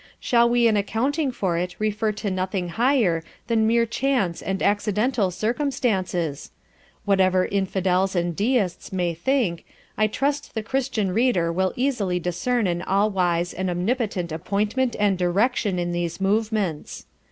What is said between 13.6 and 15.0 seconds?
Omnipotent Appointment